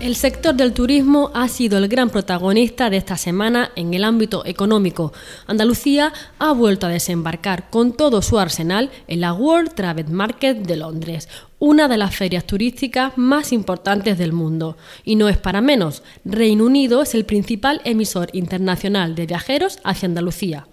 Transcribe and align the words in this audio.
El 0.00 0.14
sector 0.14 0.54
del 0.54 0.74
turismo 0.74 1.32
ha 1.34 1.48
sido 1.48 1.76
el 1.76 1.88
gran 1.88 2.08
protagonista 2.08 2.88
de 2.88 2.98
esta 2.98 3.16
semana 3.16 3.72
en 3.74 3.92
el 3.94 4.04
ámbito 4.04 4.46
económico. 4.46 5.12
Andalucía 5.48 6.12
ha 6.38 6.52
vuelto 6.52 6.86
a 6.86 6.90
desembarcar 6.90 7.68
con 7.68 7.92
todo 7.92 8.22
su 8.22 8.38
arsenal 8.38 8.90
en 9.08 9.20
la 9.20 9.32
World 9.32 9.74
Travel 9.74 10.08
Market 10.08 10.58
de 10.58 10.76
Londres, 10.76 11.28
una 11.58 11.88
de 11.88 11.98
las 11.98 12.14
ferias 12.14 12.44
turísticas 12.44 13.18
más 13.18 13.52
importantes 13.52 14.18
del 14.18 14.32
mundo. 14.32 14.76
Y 15.04 15.16
no 15.16 15.28
es 15.28 15.36
para 15.36 15.60
menos, 15.60 16.04
Reino 16.24 16.66
Unido 16.66 17.02
es 17.02 17.16
el 17.16 17.24
principal 17.24 17.80
emisor 17.84 18.28
internacional 18.34 19.16
de 19.16 19.26
viajeros 19.26 19.80
hacia 19.82 20.06
Andalucía. 20.06 20.68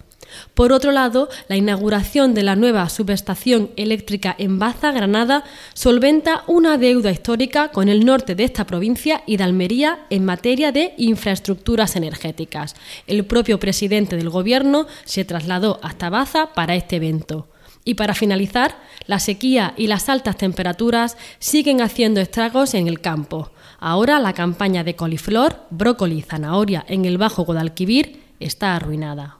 Por 0.54 0.72
otro 0.72 0.92
lado, 0.92 1.28
la 1.48 1.56
inauguración 1.56 2.34
de 2.34 2.42
la 2.42 2.56
nueva 2.56 2.88
subestación 2.88 3.70
eléctrica 3.76 4.34
en 4.38 4.58
Baza, 4.58 4.92
Granada, 4.92 5.44
solventa 5.74 6.44
una 6.46 6.78
deuda 6.78 7.10
histórica 7.10 7.68
con 7.68 7.88
el 7.88 8.04
norte 8.04 8.34
de 8.34 8.44
esta 8.44 8.66
provincia 8.66 9.22
y 9.26 9.36
de 9.36 9.44
Almería 9.44 10.00
en 10.10 10.24
materia 10.24 10.72
de 10.72 10.94
infraestructuras 10.96 11.96
energéticas. 11.96 12.74
El 13.06 13.24
propio 13.24 13.60
presidente 13.60 14.16
del 14.16 14.30
Gobierno 14.30 14.86
se 15.04 15.24
trasladó 15.24 15.80
hasta 15.82 16.10
Baza 16.10 16.52
para 16.54 16.74
este 16.74 16.96
evento. 16.96 17.48
Y 17.84 17.94
para 17.94 18.14
finalizar, 18.14 18.76
la 19.06 19.20
sequía 19.20 19.72
y 19.76 19.86
las 19.86 20.08
altas 20.08 20.36
temperaturas 20.36 21.16
siguen 21.38 21.80
haciendo 21.80 22.20
estragos 22.20 22.74
en 22.74 22.88
el 22.88 23.00
campo. 23.00 23.52
Ahora 23.78 24.18
la 24.18 24.32
campaña 24.32 24.82
de 24.82 24.96
coliflor, 24.96 25.66
brócoli 25.70 26.18
y 26.18 26.22
zanahoria 26.22 26.84
en 26.88 27.04
el 27.04 27.16
Bajo 27.16 27.44
Guadalquivir 27.44 28.24
está 28.40 28.74
arruinada 28.74 29.38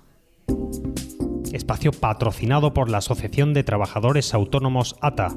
espacio 1.52 1.92
patrocinado 1.92 2.72
por 2.74 2.90
la 2.90 2.98
Asociación 2.98 3.54
de 3.54 3.64
Trabajadores 3.64 4.34
Autónomos 4.34 4.96
ATA. 5.00 5.36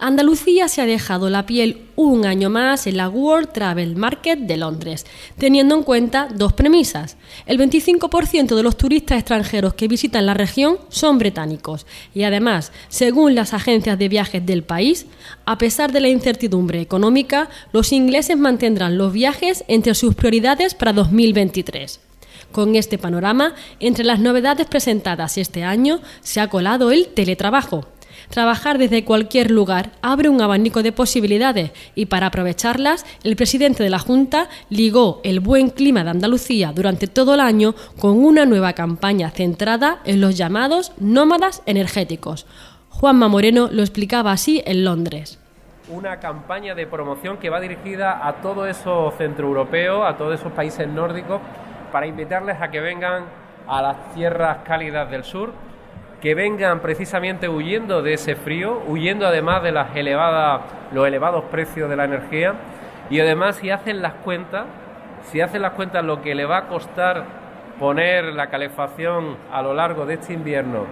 Andalucía 0.00 0.68
se 0.68 0.80
ha 0.80 0.86
dejado 0.86 1.28
la 1.28 1.44
piel 1.44 1.88
un 1.96 2.24
año 2.24 2.50
más 2.50 2.86
en 2.86 2.96
la 2.96 3.08
World 3.08 3.50
Travel 3.52 3.96
Market 3.96 4.38
de 4.38 4.56
Londres, 4.56 5.04
teniendo 5.38 5.74
en 5.74 5.82
cuenta 5.82 6.28
dos 6.32 6.52
premisas. 6.52 7.16
El 7.46 7.58
25% 7.58 8.54
de 8.54 8.62
los 8.62 8.76
turistas 8.76 9.18
extranjeros 9.18 9.74
que 9.74 9.88
visitan 9.88 10.24
la 10.24 10.34
región 10.34 10.78
son 10.88 11.18
británicos 11.18 11.84
y 12.14 12.22
además, 12.22 12.70
según 12.88 13.34
las 13.34 13.54
agencias 13.54 13.98
de 13.98 14.08
viajes 14.08 14.46
del 14.46 14.62
país, 14.62 15.06
a 15.44 15.58
pesar 15.58 15.90
de 15.90 16.00
la 16.00 16.08
incertidumbre 16.08 16.80
económica, 16.80 17.48
los 17.72 17.92
ingleses 17.92 18.36
mantendrán 18.36 18.98
los 18.98 19.12
viajes 19.12 19.64
entre 19.66 19.96
sus 19.96 20.14
prioridades 20.14 20.74
para 20.74 20.92
2023. 20.92 22.07
Con 22.52 22.76
este 22.76 22.96
panorama, 22.98 23.54
entre 23.78 24.04
las 24.04 24.20
novedades 24.20 24.66
presentadas 24.66 25.36
este 25.36 25.64
año 25.64 26.00
se 26.20 26.40
ha 26.40 26.48
colado 26.48 26.90
el 26.90 27.08
teletrabajo. 27.08 27.84
Trabajar 28.30 28.78
desde 28.78 29.04
cualquier 29.04 29.50
lugar 29.50 29.92
abre 30.02 30.28
un 30.28 30.40
abanico 30.40 30.82
de 30.82 30.92
posibilidades 30.92 31.70
y 31.94 32.06
para 32.06 32.26
aprovecharlas, 32.26 33.06
el 33.22 33.36
presidente 33.36 33.82
de 33.82 33.90
la 33.90 33.98
Junta 33.98 34.48
ligó 34.70 35.20
el 35.24 35.40
buen 35.40 35.70
clima 35.70 36.04
de 36.04 36.10
Andalucía 36.10 36.72
durante 36.74 37.06
todo 37.06 37.34
el 37.34 37.40
año 37.40 37.74
con 37.98 38.18
una 38.24 38.44
nueva 38.44 38.72
campaña 38.72 39.30
centrada 39.30 40.00
en 40.04 40.20
los 40.20 40.36
llamados 40.36 40.92
nómadas 40.98 41.62
energéticos. 41.66 42.46
Juanma 42.90 43.28
Moreno 43.28 43.68
lo 43.70 43.82
explicaba 43.82 44.32
así 44.32 44.62
en 44.66 44.84
Londres 44.84 45.38
una 45.90 46.20
campaña 46.20 46.74
de 46.74 46.86
promoción 46.86 47.38
que 47.38 47.48
va 47.48 47.60
dirigida 47.60 48.26
a 48.28 48.42
todo 48.42 48.66
eso 48.66 49.10
centroeuropeo, 49.16 50.04
a 50.04 50.18
todos 50.18 50.38
esos 50.38 50.52
países 50.52 50.86
nórdicos 50.86 51.40
para 51.92 52.06
invitarles 52.06 52.60
a 52.60 52.70
que 52.70 52.80
vengan 52.80 53.24
a 53.66 53.82
las 53.82 54.14
tierras 54.14 54.58
cálidas 54.64 55.10
del 55.10 55.24
sur, 55.24 55.52
que 56.20 56.34
vengan 56.34 56.80
precisamente 56.80 57.48
huyendo 57.48 58.02
de 58.02 58.14
ese 58.14 58.34
frío, 58.34 58.82
huyendo 58.86 59.26
además 59.26 59.62
de 59.62 59.72
las 59.72 59.94
elevadas, 59.94 60.62
los 60.92 61.06
elevados 61.06 61.44
precios 61.44 61.88
de 61.88 61.96
la 61.96 62.04
energía. 62.04 62.54
Y 63.10 63.20
además 63.20 63.56
si 63.56 63.70
hacen 63.70 64.02
las 64.02 64.14
cuentas, 64.14 64.66
si 65.24 65.40
hacen 65.40 65.62
las 65.62 65.72
cuentas 65.72 66.04
lo 66.04 66.22
que 66.22 66.34
le 66.34 66.44
va 66.44 66.58
a 66.58 66.66
costar 66.68 67.24
poner 67.78 68.24
la 68.34 68.48
calefacción 68.48 69.36
a 69.52 69.62
lo 69.62 69.72
largo 69.72 70.04
de 70.04 70.14
este 70.14 70.32
invierno 70.32 70.86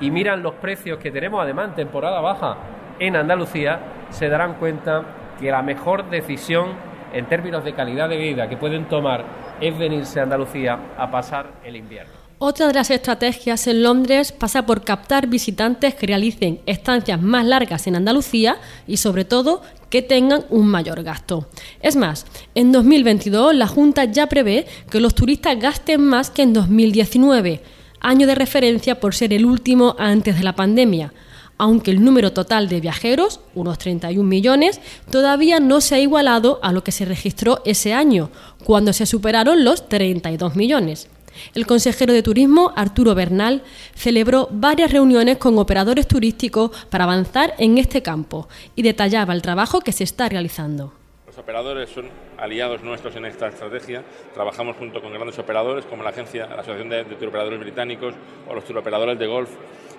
y 0.00 0.10
miran 0.10 0.42
los 0.42 0.54
precios 0.54 0.98
que 0.98 1.10
tenemos 1.10 1.42
además 1.42 1.68
en 1.68 1.74
temporada 1.74 2.20
baja 2.20 2.56
en 2.98 3.16
Andalucía, 3.16 3.78
se 4.08 4.28
darán 4.28 4.54
cuenta 4.54 5.02
que 5.38 5.50
la 5.50 5.62
mejor 5.62 6.08
decisión 6.08 6.68
en 7.12 7.26
términos 7.26 7.64
de 7.64 7.74
calidad 7.74 8.08
de 8.08 8.16
vida 8.16 8.48
que 8.48 8.56
pueden 8.56 8.86
tomar 8.86 9.24
es 9.60 9.78
venirse 9.78 10.20
a 10.20 10.24
Andalucía 10.24 10.78
a 10.96 11.10
pasar 11.10 11.60
el 11.64 11.76
invierno. 11.76 12.12
Otra 12.38 12.68
de 12.68 12.72
las 12.72 12.90
estrategias 12.90 13.66
en 13.66 13.82
Londres 13.82 14.32
pasa 14.32 14.64
por 14.64 14.82
captar 14.82 15.26
visitantes 15.26 15.94
que 15.94 16.06
realicen 16.06 16.60
estancias 16.64 17.20
más 17.20 17.44
largas 17.44 17.86
en 17.86 17.96
Andalucía 17.96 18.56
y 18.86 18.96
sobre 18.96 19.26
todo 19.26 19.60
que 19.90 20.00
tengan 20.00 20.44
un 20.48 20.66
mayor 20.66 21.02
gasto. 21.02 21.48
Es 21.82 21.96
más, 21.96 22.24
en 22.54 22.72
2022 22.72 23.54
la 23.54 23.66
Junta 23.66 24.04
ya 24.04 24.26
prevé 24.26 24.66
que 24.90 25.00
los 25.00 25.14
turistas 25.14 25.60
gasten 25.60 26.02
más 26.02 26.30
que 26.30 26.40
en 26.40 26.54
2019, 26.54 27.60
año 28.00 28.26
de 28.26 28.34
referencia 28.34 28.98
por 29.00 29.14
ser 29.14 29.34
el 29.34 29.44
último 29.44 29.94
antes 29.98 30.38
de 30.38 30.44
la 30.44 30.56
pandemia 30.56 31.12
aunque 31.60 31.90
el 31.90 32.02
número 32.02 32.32
total 32.32 32.70
de 32.70 32.80
viajeros, 32.80 33.40
unos 33.54 33.76
31 33.76 34.26
millones, 34.26 34.80
todavía 35.10 35.60
no 35.60 35.82
se 35.82 35.94
ha 35.94 35.98
igualado 36.00 36.58
a 36.62 36.72
lo 36.72 36.82
que 36.82 36.90
se 36.90 37.04
registró 37.04 37.60
ese 37.66 37.92
año, 37.92 38.30
cuando 38.64 38.94
se 38.94 39.04
superaron 39.04 39.62
los 39.62 39.86
32 39.86 40.56
millones. 40.56 41.08
El 41.54 41.66
consejero 41.66 42.14
de 42.14 42.22
Turismo, 42.22 42.72
Arturo 42.76 43.14
Bernal, 43.14 43.62
celebró 43.94 44.48
varias 44.50 44.90
reuniones 44.90 45.36
con 45.36 45.58
operadores 45.58 46.08
turísticos 46.08 46.70
para 46.88 47.04
avanzar 47.04 47.54
en 47.58 47.76
este 47.76 48.00
campo 48.00 48.48
y 48.74 48.80
detallaba 48.80 49.34
el 49.34 49.42
trabajo 49.42 49.80
que 49.80 49.92
se 49.92 50.04
está 50.04 50.30
realizando. 50.30 50.94
Los 51.26 51.36
operadores 51.36 51.90
son 51.90 52.06
aliados 52.38 52.82
nuestros 52.82 53.14
en 53.16 53.26
esta 53.26 53.48
estrategia. 53.48 54.02
Trabajamos 54.32 54.76
junto 54.76 55.00
con 55.02 55.12
grandes 55.12 55.38
operadores 55.38 55.84
como 55.84 56.02
la 56.02 56.10
agencia, 56.10 56.46
la 56.46 56.62
Asociación 56.62 56.88
de, 56.88 57.04
de 57.04 57.14
Turoperadores 57.16 57.60
Británicos 57.60 58.14
o 58.48 58.54
los 58.54 58.64
turoperadores 58.64 59.18
de 59.18 59.26
golf, 59.26 59.50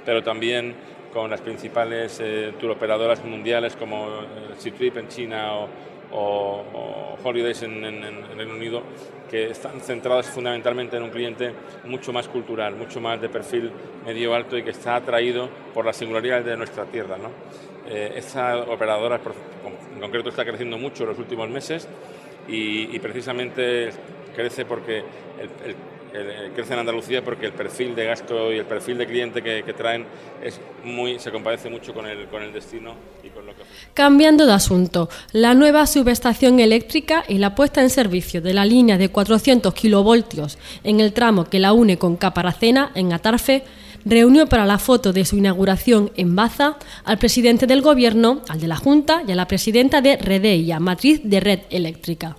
pero 0.05 0.23
también 0.23 0.75
con 1.13 1.29
las 1.29 1.41
principales 1.41 2.19
eh, 2.21 2.53
turoperadoras 2.59 3.23
mundiales 3.23 3.75
como 3.75 4.07
Citrip 4.59 4.97
en 4.97 5.07
China 5.07 5.51
o, 6.11 7.17
Holidays 7.23 7.61
en, 7.63 7.83
en, 7.85 8.37
Reino 8.37 8.53
Unido, 8.53 8.81
que 9.29 9.51
están 9.51 9.79
centradas 9.79 10.27
fundamentalmente 10.27 10.97
en 10.97 11.03
un 11.03 11.09
cliente 11.09 11.53
mucho 11.85 12.11
más 12.11 12.27
cultural, 12.27 12.75
mucho 12.75 12.99
más 12.99 13.21
de 13.21 13.29
perfil 13.29 13.71
medio 14.05 14.33
alto 14.33 14.57
y 14.57 14.63
que 14.63 14.71
está 14.71 14.95
atraído 14.95 15.47
por 15.73 15.85
la 15.85 15.93
singularidad 15.93 16.43
de 16.43 16.57
nuestra 16.57 16.85
tierra. 16.85 17.17
¿no? 17.17 17.29
Eh, 17.87 18.13
esta 18.15 18.57
operadora 18.57 19.19
en 19.93 19.99
concreto 19.99 20.29
está 20.29 20.43
creciendo 20.43 20.77
mucho 20.77 21.03
en 21.03 21.09
los 21.09 21.19
últimos 21.19 21.49
meses 21.49 21.87
y, 22.47 22.99
precisamente 22.99 23.89
crece 24.35 24.65
porque 24.65 24.99
eh, 24.99 26.51
crece 26.53 26.73
en 26.73 26.79
Andalucía 26.79 27.23
porque 27.23 27.45
el 27.45 27.53
perfil 27.53 27.95
de 27.95 28.05
gasto 28.05 28.51
y 28.51 28.57
el 28.57 28.65
perfil 28.65 28.97
de 28.97 29.07
cliente 29.07 29.41
que, 29.41 29.73
traen 29.73 30.05
es 30.43 30.59
muy, 30.83 31.19
se 31.19 31.31
compadece 31.31 31.69
mucho 31.69 31.93
con 31.93 32.05
el, 32.05 32.27
con 32.27 32.43
el 32.43 32.51
destino 32.51 32.95
y 33.23 33.29
con 33.29 33.45
lo 33.45 33.55
que 33.55 33.61
Cambiando 33.93 34.45
de 34.45 34.53
asunto, 34.53 35.09
la 35.31 35.53
nueva 35.53 35.85
subestación 35.87 36.59
eléctrica 36.59 37.23
y 37.27 37.37
la 37.37 37.55
puesta 37.55 37.81
en 37.81 37.89
servicio 37.89 38.41
de 38.41 38.53
la 38.53 38.65
línea 38.65 38.97
de 38.97 39.09
400 39.09 39.73
kilovoltios 39.73 40.57
en 40.83 40.99
el 40.99 41.13
tramo 41.13 41.45
que 41.45 41.59
la 41.59 41.73
une 41.73 41.97
con 41.97 42.17
Caparacena 42.17 42.91
en 42.95 43.13
Atarfe 43.13 43.63
reunió 44.05 44.47
para 44.47 44.65
la 44.65 44.79
foto 44.79 45.13
de 45.13 45.25
su 45.25 45.37
inauguración 45.37 46.11
en 46.15 46.35
Baza 46.35 46.77
al 47.03 47.17
presidente 47.17 47.67
del 47.67 47.81
Gobierno, 47.81 48.41
al 48.49 48.59
de 48.59 48.67
la 48.67 48.75
Junta 48.75 49.23
y 49.27 49.31
a 49.31 49.35
la 49.35 49.47
presidenta 49.47 50.01
de 50.01 50.17
Redeia, 50.17 50.79
matriz 50.79 51.21
de 51.23 51.39
Red 51.39 51.59
Eléctrica. 51.69 52.37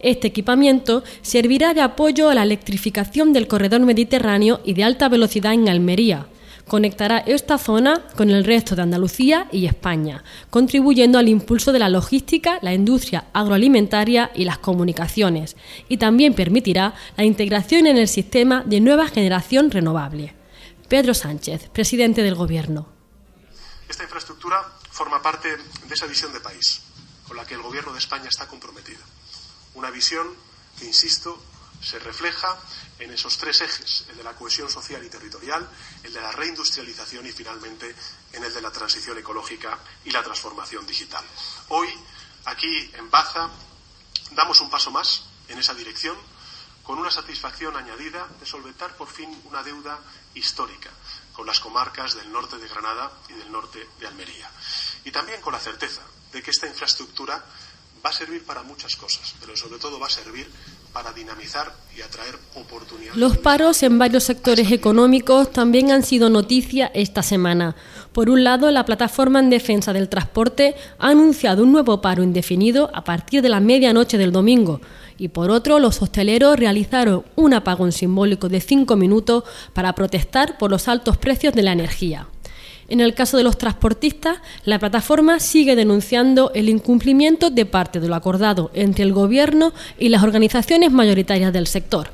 Este 0.00 0.28
equipamiento 0.28 1.04
servirá 1.20 1.74
de 1.74 1.82
apoyo 1.82 2.30
a 2.30 2.34
la 2.34 2.42
electrificación 2.42 3.32
del 3.32 3.46
corredor 3.46 3.80
mediterráneo 3.80 4.60
y 4.64 4.72
de 4.72 4.84
alta 4.84 5.08
velocidad 5.08 5.52
en 5.52 5.68
Almería. 5.68 6.26
Conectará 6.66 7.18
esta 7.18 7.58
zona 7.58 8.00
con 8.16 8.30
el 8.30 8.44
resto 8.44 8.76
de 8.76 8.82
Andalucía 8.82 9.48
y 9.50 9.66
España, 9.66 10.22
contribuyendo 10.50 11.18
al 11.18 11.28
impulso 11.28 11.72
de 11.72 11.80
la 11.80 11.88
logística, 11.88 12.58
la 12.62 12.72
industria 12.72 13.24
agroalimentaria 13.32 14.30
y 14.34 14.44
las 14.44 14.58
comunicaciones, 14.58 15.56
y 15.88 15.96
también 15.96 16.32
permitirá 16.32 16.94
la 17.16 17.24
integración 17.24 17.86
en 17.86 17.98
el 17.98 18.08
sistema 18.08 18.62
de 18.64 18.80
nueva 18.80 19.08
generación 19.08 19.70
renovable. 19.70 20.39
Pedro 20.90 21.14
Sánchez, 21.14 21.68
presidente 21.68 22.20
del 22.20 22.34
Gobierno. 22.34 22.88
Esta 23.88 24.02
infraestructura 24.02 24.60
forma 24.90 25.22
parte 25.22 25.56
de 25.56 25.94
esa 25.94 26.06
visión 26.06 26.32
de 26.32 26.40
país 26.40 26.80
con 27.28 27.36
la 27.36 27.46
que 27.46 27.54
el 27.54 27.62
Gobierno 27.62 27.92
de 27.92 28.00
España 28.00 28.28
está 28.28 28.48
comprometido 28.48 28.98
una 29.74 29.88
visión 29.92 30.26
que, 30.76 30.86
insisto, 30.86 31.40
se 31.80 32.00
refleja 32.00 32.58
en 32.98 33.12
esos 33.12 33.38
tres 33.38 33.60
ejes, 33.60 34.04
el 34.10 34.16
de 34.16 34.24
la 34.24 34.34
cohesión 34.34 34.68
social 34.68 35.04
y 35.04 35.08
territorial, 35.08 35.64
el 36.02 36.12
de 36.12 36.20
la 36.20 36.32
reindustrialización 36.32 37.24
y 37.24 37.30
finalmente 37.30 37.94
en 38.32 38.42
el 38.42 38.52
de 38.52 38.60
la 38.60 38.72
transición 38.72 39.16
ecológica 39.16 39.78
y 40.04 40.10
la 40.10 40.24
transformación 40.24 40.84
digital. 40.88 41.24
Hoy, 41.68 41.88
aquí 42.46 42.90
en 42.94 43.08
Baza, 43.08 43.48
damos 44.32 44.60
un 44.60 44.68
paso 44.68 44.90
más 44.90 45.22
en 45.46 45.56
esa 45.56 45.72
dirección 45.72 46.16
con 46.90 46.98
una 46.98 47.08
satisfacción 47.12 47.76
añadida 47.76 48.26
de 48.40 48.44
solventar 48.44 48.96
por 48.96 49.06
fin 49.06 49.30
una 49.44 49.62
deuda 49.62 49.96
histórica 50.34 50.90
con 51.32 51.46
las 51.46 51.60
comarcas 51.60 52.16
del 52.16 52.32
norte 52.32 52.58
de 52.58 52.66
Granada 52.66 53.12
y 53.28 53.34
del 53.34 53.52
norte 53.52 53.88
de 54.00 54.08
Almería. 54.08 54.50
Y 55.04 55.12
también 55.12 55.40
con 55.40 55.52
la 55.52 55.60
certeza 55.60 56.02
de 56.32 56.42
que 56.42 56.50
esta 56.50 56.66
infraestructura 56.66 57.44
va 58.04 58.10
a 58.10 58.12
servir 58.12 58.44
para 58.44 58.64
muchas 58.64 58.96
cosas, 58.96 59.36
pero 59.38 59.56
sobre 59.56 59.78
todo 59.78 60.00
va 60.00 60.08
a 60.08 60.10
servir 60.10 60.50
para 60.92 61.12
dinamizar 61.12 61.72
y 61.96 62.02
atraer 62.02 62.34
oportunidades. 62.54 63.16
Los 63.16 63.38
paros 63.38 63.82
en 63.82 63.98
varios 63.98 64.24
sectores 64.24 64.72
económicos 64.72 65.52
también 65.52 65.90
han 65.90 66.02
sido 66.02 66.30
noticia 66.30 66.90
esta 66.94 67.22
semana. 67.22 67.76
Por 68.12 68.30
un 68.30 68.44
lado, 68.44 68.70
la 68.70 68.84
plataforma 68.84 69.38
en 69.38 69.50
defensa 69.50 69.92
del 69.92 70.08
transporte 70.08 70.74
ha 70.98 71.08
anunciado 71.08 71.62
un 71.62 71.72
nuevo 71.72 72.00
paro 72.00 72.22
indefinido 72.22 72.90
a 72.94 73.04
partir 73.04 73.42
de 73.42 73.48
la 73.48 73.60
medianoche 73.60 74.18
del 74.18 74.32
domingo. 74.32 74.80
Y 75.18 75.28
por 75.28 75.50
otro, 75.50 75.78
los 75.78 76.00
hosteleros 76.00 76.58
realizaron 76.58 77.24
un 77.36 77.54
apagón 77.54 77.92
simbólico 77.92 78.48
de 78.48 78.60
cinco 78.60 78.96
minutos 78.96 79.44
para 79.74 79.94
protestar 79.94 80.58
por 80.58 80.70
los 80.70 80.88
altos 80.88 81.18
precios 81.18 81.54
de 81.54 81.62
la 81.62 81.72
energía. 81.72 82.26
En 82.90 83.00
el 83.00 83.14
caso 83.14 83.36
de 83.36 83.44
los 83.44 83.56
transportistas, 83.56 84.38
la 84.64 84.80
plataforma 84.80 85.38
sigue 85.38 85.76
denunciando 85.76 86.50
el 86.56 86.68
incumplimiento 86.68 87.48
de 87.48 87.64
parte 87.64 88.00
de 88.00 88.08
lo 88.08 88.16
acordado 88.16 88.72
entre 88.74 89.04
el 89.04 89.12
Gobierno 89.12 89.72
y 89.96 90.08
las 90.08 90.24
organizaciones 90.24 90.90
mayoritarias 90.90 91.52
del 91.52 91.68
sector. 91.68 92.10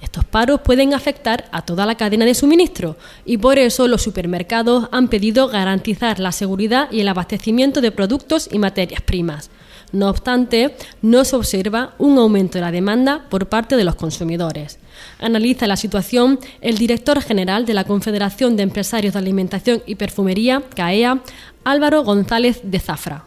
Estos 0.00 0.24
paros 0.24 0.60
pueden 0.60 0.94
afectar 0.94 1.48
a 1.50 1.62
toda 1.62 1.86
la 1.86 1.96
cadena 1.96 2.24
de 2.24 2.34
suministro 2.34 2.96
y 3.24 3.38
por 3.38 3.58
eso 3.58 3.88
los 3.88 4.02
supermercados 4.02 4.88
han 4.92 5.08
pedido 5.08 5.48
garantizar 5.48 6.20
la 6.20 6.30
seguridad 6.30 6.88
y 6.92 7.00
el 7.00 7.08
abastecimiento 7.08 7.80
de 7.80 7.90
productos 7.90 8.48
y 8.52 8.60
materias 8.60 9.02
primas. 9.02 9.50
No 9.92 10.08
obstante, 10.08 10.74
no 11.02 11.24
se 11.24 11.36
observa 11.36 11.92
un 11.98 12.16
aumento 12.16 12.56
de 12.56 12.62
la 12.62 12.70
demanda 12.70 13.26
por 13.28 13.48
parte 13.48 13.76
de 13.76 13.84
los 13.84 13.94
consumidores. 13.94 14.80
Analiza 15.20 15.66
la 15.66 15.76
situación 15.76 16.38
el 16.62 16.78
director 16.78 17.20
general 17.20 17.66
de 17.66 17.74
la 17.74 17.84
Confederación 17.84 18.56
de 18.56 18.62
Empresarios 18.62 19.12
de 19.12 19.18
Alimentación 19.18 19.82
y 19.84 19.96
Perfumería, 19.96 20.62
CAEA, 20.74 21.20
Álvaro 21.64 22.04
González 22.04 22.62
de 22.64 22.78
Zafra. 22.78 23.24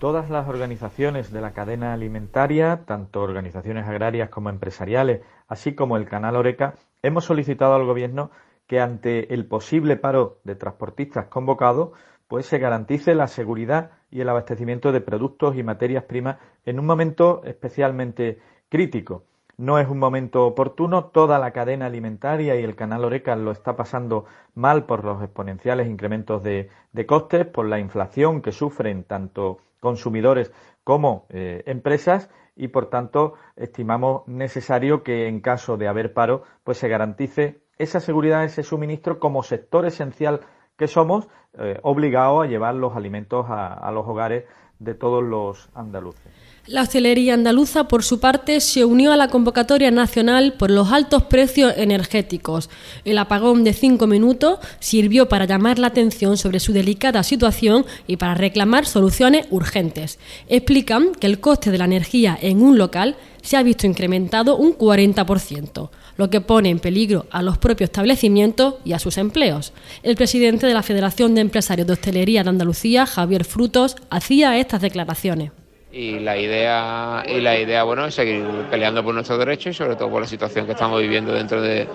Todas 0.00 0.30
las 0.30 0.48
organizaciones 0.48 1.32
de 1.32 1.40
la 1.40 1.52
cadena 1.52 1.94
alimentaria, 1.94 2.82
tanto 2.84 3.22
organizaciones 3.22 3.86
agrarias 3.86 4.28
como 4.30 4.50
empresariales, 4.50 5.20
así 5.46 5.74
como 5.74 5.96
el 5.96 6.06
canal 6.06 6.34
Oreca, 6.34 6.74
hemos 7.02 7.24
solicitado 7.24 7.74
al 7.74 7.86
Gobierno 7.86 8.32
que 8.66 8.80
ante 8.80 9.32
el 9.32 9.46
posible 9.46 9.96
paro 9.96 10.40
de 10.42 10.56
transportistas 10.56 11.26
convocado, 11.26 11.92
pues 12.28 12.46
se 12.46 12.58
garantice 12.58 13.14
la 13.14 13.28
seguridad 13.28 13.92
y 14.14 14.20
el 14.20 14.28
abastecimiento 14.28 14.92
de 14.92 15.00
productos 15.00 15.56
y 15.56 15.64
materias 15.64 16.04
primas 16.04 16.36
en 16.64 16.78
un 16.78 16.86
momento 16.86 17.42
especialmente 17.44 18.38
crítico. 18.68 19.24
No 19.56 19.80
es 19.80 19.88
un 19.88 19.98
momento 19.98 20.46
oportuno, 20.46 21.06
toda 21.06 21.40
la 21.40 21.50
cadena 21.50 21.86
alimentaria 21.86 22.54
y 22.54 22.62
el 22.62 22.76
canal 22.76 23.04
Oreca 23.04 23.34
lo 23.34 23.50
está 23.50 23.74
pasando 23.74 24.24
mal 24.54 24.86
por 24.86 25.04
los 25.04 25.20
exponenciales 25.20 25.88
incrementos 25.88 26.44
de, 26.44 26.70
costes, 27.06 27.44
por 27.44 27.66
la 27.66 27.80
inflación 27.80 28.40
que 28.40 28.52
sufren 28.52 29.02
tanto 29.02 29.58
consumidores 29.80 30.52
como 30.84 31.26
eh, 31.30 31.64
empresas 31.66 32.30
y 32.54 32.68
por 32.68 32.90
tanto 32.90 33.34
estimamos 33.56 34.28
necesario 34.28 35.02
que 35.02 35.26
en 35.26 35.40
caso 35.40 35.76
de 35.76 35.88
haber 35.88 36.12
paro 36.12 36.44
pues 36.62 36.78
se 36.78 36.88
garantice 36.88 37.58
esa 37.78 37.98
seguridad, 37.98 38.44
ese 38.44 38.62
suministro 38.62 39.18
como 39.18 39.42
sector 39.42 39.86
esencial 39.86 40.42
que 40.76 40.88
somos 40.88 41.26
eh, 41.58 41.78
obligados 41.82 42.44
a 42.44 42.48
llevar 42.48 42.74
los 42.74 42.96
alimentos 42.96 43.46
a, 43.48 43.90
los 43.92 44.06
hogares 44.06 44.44
de 44.80 44.94
todos 44.94 45.22
los 45.22 45.68
andaluces. 45.74 46.22
La 46.66 46.82
hostelería 46.82 47.34
andaluza, 47.34 47.88
por 47.88 48.02
su 48.02 48.20
parte, 48.20 48.60
se 48.60 48.84
unió 48.84 49.12
a 49.12 49.16
la 49.16 49.28
convocatoria 49.28 49.90
nacional 49.90 50.54
por 50.58 50.70
los 50.70 50.90
altos 50.92 51.24
precios 51.24 51.74
energéticos. 51.76 52.70
El 53.04 53.18
apagón 53.18 53.64
de 53.64 53.74
cinco 53.74 54.06
minutos 54.06 54.58
sirvió 54.80 55.28
para 55.28 55.44
llamar 55.44 55.78
la 55.78 55.88
atención 55.88 56.38
sobre 56.38 56.60
su 56.60 56.72
delicada 56.72 57.22
situación 57.22 57.84
y 58.06 58.16
para 58.16 58.34
reclamar 58.34 58.86
soluciones 58.86 59.46
urgentes. 59.50 60.18
Explican 60.48 61.12
que 61.14 61.26
el 61.26 61.38
coste 61.38 61.70
de 61.70 61.78
la 61.78 61.84
energía 61.84 62.36
en 62.40 62.62
un 62.62 62.78
local 62.78 63.16
se 63.42 63.58
ha 63.58 63.62
visto 63.62 63.86
incrementado 63.86 64.56
un 64.56 64.76
40% 64.76 65.90
lo 66.16 66.30
que 66.30 66.40
pone 66.40 66.70
en 66.70 66.78
peligro 66.78 67.26
a 67.30 67.42
los 67.42 67.58
propios 67.58 67.88
establecimientos 67.88 68.76
y 68.84 68.92
a 68.92 68.98
sus 68.98 69.18
empleos. 69.18 69.72
El 70.02 70.16
presidente 70.16 70.66
de 70.66 70.74
la 70.74 70.82
Federación 70.82 71.34
de 71.34 71.40
Empresarios 71.40 71.86
de 71.86 71.94
Hostelería 71.94 72.42
de 72.42 72.50
Andalucía, 72.50 73.06
Javier 73.06 73.44
Frutos, 73.44 73.96
hacía 74.10 74.58
estas 74.58 74.82
declaraciones. 74.82 75.52
Y 75.96 76.18
la 76.18 76.36
idea, 76.36 77.22
y 77.24 77.40
la 77.40 77.56
idea 77.56 77.84
bueno, 77.84 78.04
es 78.06 78.16
seguir 78.16 78.44
peleando 78.68 79.04
por 79.04 79.14
nuestros 79.14 79.38
derechos 79.38 79.70
y 79.70 79.74
sobre 79.74 79.94
todo 79.94 80.10
por 80.10 80.22
la 80.22 80.26
situación 80.26 80.66
que 80.66 80.72
estamos 80.72 81.00
viviendo 81.00 81.32
dentro 81.32 81.62
de, 81.62 81.86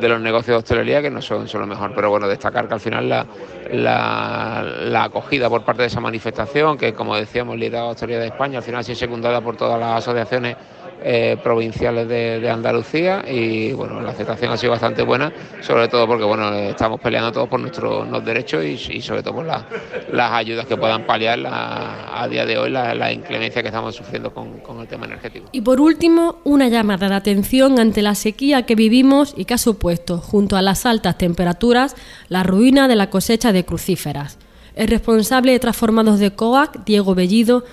los 0.00 0.20
negocios 0.20 0.54
de 0.54 0.58
hostelería, 0.58 1.02
que 1.02 1.10
no 1.10 1.20
son, 1.20 1.48
son 1.48 1.62
lo 1.62 1.66
mejor. 1.66 1.92
Pero 1.92 2.08
bueno, 2.08 2.28
destacar 2.28 2.68
que 2.68 2.74
al 2.74 2.80
final 2.80 3.08
la, 3.08 3.26
la, 3.72 5.02
acogida 5.02 5.48
por 5.48 5.64
parte 5.64 5.82
de 5.82 5.88
esa 5.88 5.98
manifestación, 5.98 6.78
que 6.78 6.94
como 6.94 7.16
decíamos, 7.16 7.56
liderada 7.56 7.86
la 7.86 7.90
Hostelería 7.90 8.20
de 8.20 8.28
España, 8.28 8.58
al 8.58 8.64
final 8.64 8.78
ha 8.78 8.84
sido 8.84 8.96
secundada 8.96 9.40
por 9.40 9.56
todas 9.56 9.80
las 9.80 10.04
asociaciones 10.04 10.56
eh, 11.02 11.36
provinciales 11.42 12.08
de, 12.08 12.48
Andalucía 12.48 13.24
y 13.28 13.72
bueno, 13.72 14.00
la 14.00 14.10
aceptación 14.10 14.52
ha 14.52 14.56
sido 14.56 14.72
bastante 14.72 15.02
buena, 15.02 15.32
sobre 15.60 15.86
todo 15.88 16.06
porque 16.06 16.24
bueno, 16.24 16.52
estamos 16.54 17.00
peleando 17.00 17.30
todos 17.30 17.48
por 17.48 17.60
nuestros 17.60 18.24
derechos 18.24 18.64
y, 18.64 19.00
sobre 19.00 19.22
todo 19.22 19.34
por 19.34 19.46
las 19.46 20.32
ayudas 20.32 20.66
que 20.66 20.76
puedan 20.76 21.04
paliar 21.04 21.38
a 21.46 22.26
día 22.28 22.46
de 22.46 22.58
hoy 22.58 22.70
la, 22.70 23.12
inclemencia 23.12 23.62
que 23.62 23.68
estamos 23.68 23.94
sufriendo 23.94 24.32
con, 24.32 24.58
con, 24.58 24.80
el 24.80 24.88
tema 24.88 25.06
energético. 25.06 25.48
Y 25.52 25.60
por 25.60 25.80
último, 25.80 26.38
una 26.44 26.68
llamada 26.68 27.08
de 27.08 27.14
atención 27.14 27.78
ante 27.78 28.02
la 28.02 28.14
sequía 28.14 28.62
que 28.62 28.74
vivimos 28.74 29.34
y 29.36 29.44
que 29.44 29.54
ha 29.54 29.58
supuesto, 29.58 30.18
junto 30.18 30.56
a 30.56 30.62
las 30.62 30.86
altas 30.86 31.18
temperaturas, 31.18 31.96
la 32.28 32.42
ruina 32.42 32.88
de 32.88 32.96
la 32.96 33.10
cosecha 33.10 33.52
de 33.52 33.64
crucíferas. 33.64 34.38
El 34.74 34.88
responsable 34.88 35.52
de 35.52 35.58
transformados 35.58 36.20
de 36.20 36.30
COAC, 36.30 36.84
Diego 36.84 37.14
Bellido, 37.16 37.64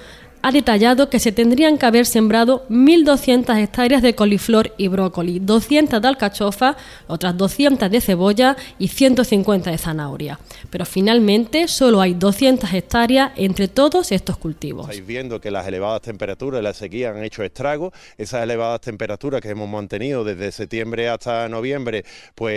ha 0.45 0.51
detallado 0.51 1.09
que 1.09 1.17
se 1.17 1.31
tendrían 1.31 1.79
que 1.79 1.87
haber 1.87 2.05
sembrado 2.05 2.67
1.200 2.69 3.57
hectáreas 3.57 4.03
de 4.03 4.13
coliflor 4.13 4.75
y 4.77 4.89
brócoli, 4.89 5.39
200 5.39 5.99
de 5.99 6.07
alcachofa, 6.07 6.77
otras 7.07 7.35
200 7.35 7.89
de 7.89 7.99
cebolla 7.99 8.55
y 8.77 8.89
150 8.89 9.71
de 9.71 9.77
zanahoria. 9.79 10.39
Pero 10.69 10.85
finalmente 10.85 11.67
solo 11.67 11.99
hay 11.99 12.13
200 12.13 12.71
hectáreas 12.71 13.31
entre 13.37 13.67
todos 13.67 14.11
estos 14.11 14.37
cultivos. 14.37 14.87
Estáis 14.87 15.07
viendo 15.07 15.41
que 15.41 15.49
las 15.49 15.65
elevadas 15.65 16.03
temperaturas 16.03 16.61
la 16.61 16.75
sequía 16.75 17.09
han 17.09 17.23
hecho 17.23 17.41
estragos. 17.41 17.91
Esas 18.15 18.43
elevadas 18.43 18.81
temperaturas 18.81 19.41
que 19.41 19.49
hemos 19.49 19.67
mantenido 19.67 20.23
desde 20.23 20.51
septiembre 20.51 21.09
hasta 21.09 21.49
noviembre, 21.49 22.05
pues 22.35 22.53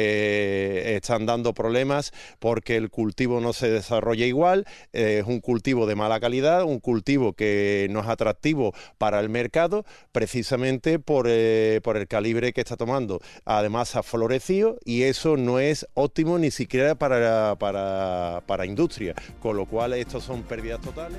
están 0.89 1.25
dando 1.25 1.55
problemas 1.55 2.13
porque 2.39 2.77
el 2.77 2.91
cultivo 2.91 3.41
no 3.41 3.55
se 3.55 3.71
desarrolla 3.71 4.27
igual. 4.27 4.67
es 4.93 5.25
un 5.25 5.41
cultivo 5.41 5.87
de 5.87 5.95
mala 5.95 6.21
calidad, 6.21 6.65
un 6.65 6.81
cultivo 6.81 7.33
que 7.33 7.78
no 7.91 8.01
es 8.01 8.09
atractivo 8.09 8.73
para 8.99 9.21
el 9.21 9.29
mercado 9.29 9.85
precisamente 10.13 10.95
eh, 11.27 11.81
por, 11.83 11.97
el 11.97 12.09
calibre 12.09 12.53
que 12.53 12.61
está 12.61 12.77
tomando. 12.77 13.21
Además 13.45 13.97
ha 13.97 14.03
florecido 14.03 14.79
y 14.85 15.03
eso 15.03 15.37
no 15.37 15.59
es 15.59 15.87
óptimo 15.95 16.39
ni 16.39 16.51
siquiera 16.51 16.95
para, 16.95 17.57
para, 17.57 18.43
para 18.47 18.67
industria, 18.67 19.15
con 19.41 19.57
lo 19.57 19.67
cual 19.67 19.93
estos 19.95 20.25
son 20.25 20.43
pérdidas 20.43 20.81
totales. 20.81 21.19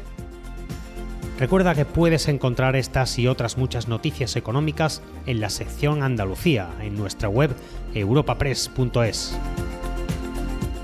Recuerda 1.39 1.73
que 1.73 1.85
puedes 1.85 2.27
encontrar 2.27 2.75
estas 2.75 3.17
y 3.17 3.27
otras 3.27 3.57
muchas 3.57 3.87
noticias 3.87 4.35
económicas 4.35 5.01
en 5.25 5.39
la 5.39 5.49
sección 5.49 6.03
Andalucía 6.03 6.69
en 6.81 6.97
nuestra 6.97 7.29
web 7.29 7.55
europapress.es 7.93 9.39